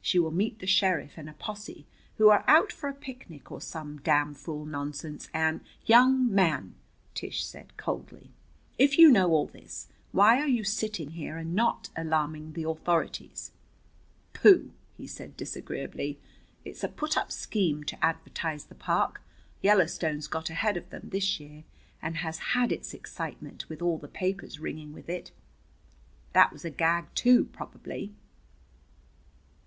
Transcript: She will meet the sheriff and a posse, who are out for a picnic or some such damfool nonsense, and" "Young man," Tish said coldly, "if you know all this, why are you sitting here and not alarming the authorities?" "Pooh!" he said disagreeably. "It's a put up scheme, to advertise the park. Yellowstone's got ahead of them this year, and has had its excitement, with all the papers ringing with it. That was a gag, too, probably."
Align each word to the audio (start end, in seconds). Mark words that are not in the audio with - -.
She 0.00 0.18
will 0.18 0.30
meet 0.30 0.58
the 0.60 0.66
sheriff 0.66 1.18
and 1.18 1.28
a 1.28 1.34
posse, 1.34 1.84
who 2.16 2.30
are 2.30 2.44
out 2.48 2.72
for 2.72 2.88
a 2.88 2.94
picnic 2.94 3.52
or 3.52 3.60
some 3.60 3.96
such 3.98 4.04
damfool 4.04 4.64
nonsense, 4.64 5.28
and" 5.34 5.60
"Young 5.94 6.34
man," 6.34 6.76
Tish 7.12 7.44
said 7.44 7.76
coldly, 7.76 8.30
"if 8.78 8.96
you 8.98 9.10
know 9.10 9.28
all 9.32 9.44
this, 9.48 9.88
why 10.12 10.40
are 10.40 10.48
you 10.48 10.64
sitting 10.64 11.10
here 11.10 11.36
and 11.36 11.54
not 11.54 11.90
alarming 11.94 12.54
the 12.54 12.62
authorities?" 12.66 13.52
"Pooh!" 14.32 14.72
he 14.96 15.06
said 15.06 15.36
disagreeably. 15.36 16.18
"It's 16.64 16.82
a 16.82 16.88
put 16.88 17.18
up 17.18 17.30
scheme, 17.30 17.84
to 17.84 18.02
advertise 18.02 18.64
the 18.64 18.74
park. 18.74 19.20
Yellowstone's 19.60 20.26
got 20.26 20.48
ahead 20.48 20.78
of 20.78 20.88
them 20.88 21.10
this 21.12 21.38
year, 21.38 21.64
and 22.00 22.16
has 22.16 22.38
had 22.38 22.72
its 22.72 22.94
excitement, 22.94 23.68
with 23.68 23.82
all 23.82 23.98
the 23.98 24.08
papers 24.08 24.58
ringing 24.58 24.94
with 24.94 25.10
it. 25.10 25.32
That 26.32 26.50
was 26.50 26.64
a 26.64 26.70
gag, 26.70 27.14
too, 27.14 27.44
probably." 27.52 28.14